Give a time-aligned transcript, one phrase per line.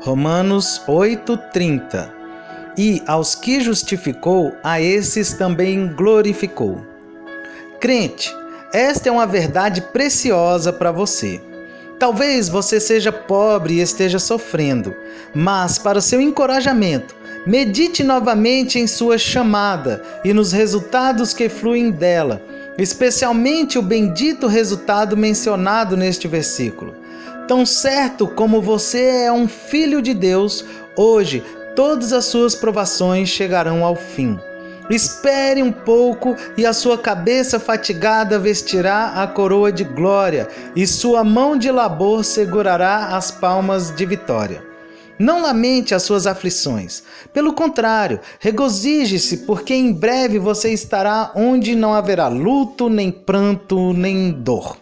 [0.00, 2.12] Romanos 8:30.
[2.76, 6.80] E aos que justificou, a esses também glorificou.
[7.80, 8.32] Crente,
[8.72, 11.40] esta é uma verdade preciosa para você.
[11.98, 14.94] Talvez você seja pobre e esteja sofrendo,
[15.34, 22.40] mas para seu encorajamento, medite novamente em sua chamada e nos resultados que fluem dela,
[22.78, 26.94] especialmente o bendito resultado mencionado neste versículo.
[27.48, 30.62] Tão certo como você é um filho de Deus,
[30.94, 31.42] hoje
[31.74, 34.38] todas as suas provações chegarão ao fim.
[34.90, 41.24] Espere um pouco e a sua cabeça fatigada vestirá a coroa de glória e sua
[41.24, 44.62] mão de labor segurará as palmas de vitória.
[45.18, 47.02] Não lamente as suas aflições.
[47.32, 54.30] Pelo contrário, regozije-se, porque em breve você estará onde não haverá luto, nem pranto, nem
[54.32, 54.76] dor.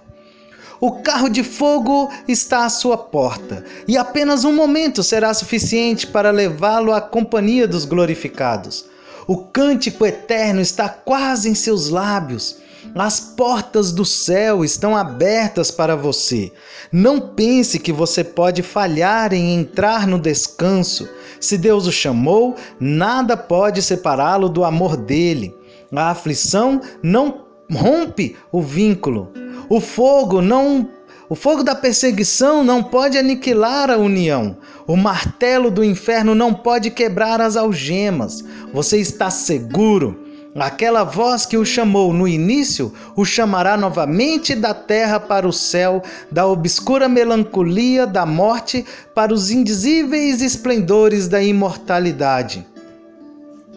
[0.81, 6.31] O carro de fogo está à sua porta, e apenas um momento será suficiente para
[6.31, 8.85] levá-lo à companhia dos glorificados.
[9.27, 12.59] O cântico eterno está quase em seus lábios.
[12.95, 16.53] As portas do céu estão abertas para você.
[16.93, 21.09] Não pense que você pode falhar em entrar no descanso.
[21.41, 25.55] Se Deus o chamou, nada pode separá-lo do amor dele.
[25.95, 29.33] A aflição não rompe o vínculo.
[29.69, 30.89] O fogo não
[31.29, 34.57] o fogo da perseguição não pode aniquilar a união.
[34.87, 38.45] O martelo do inferno não pode quebrar as algemas.
[38.73, 40.25] Você está seguro.
[40.55, 46.01] Aquela voz que o chamou no início o chamará novamente da terra para o céu,
[46.31, 52.65] da obscura melancolia da morte para os indizíveis esplendores da imortalidade.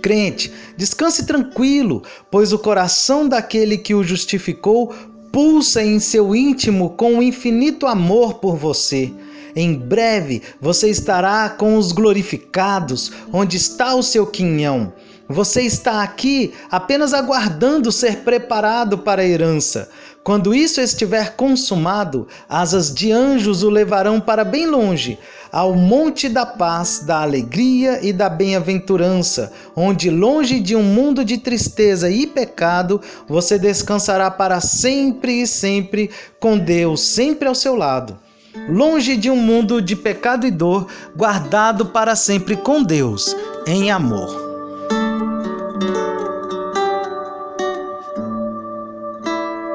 [0.02, 4.94] Crente, descanse tranquilo, pois o coração daquele que o justificou
[5.32, 9.12] pulsa em seu íntimo com um infinito amor por você.
[9.56, 14.94] Em breve você estará com os glorificados, onde está o seu quinhão.
[15.32, 19.88] Você está aqui apenas aguardando ser preparado para a herança.
[20.24, 25.20] Quando isso estiver consumado, asas de anjos o levarão para bem longe,
[25.52, 31.38] ao monte da paz, da alegria e da bem-aventurança, onde, longe de um mundo de
[31.38, 38.18] tristeza e pecado, você descansará para sempre e sempre com Deus sempre ao seu lado.
[38.68, 43.36] Longe de um mundo de pecado e dor, guardado para sempre com Deus,
[43.68, 44.49] em amor.